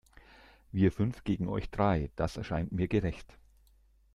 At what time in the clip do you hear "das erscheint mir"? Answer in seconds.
2.15-2.87